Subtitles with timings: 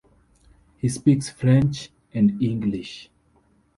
[0.77, 3.11] He speaks French and English.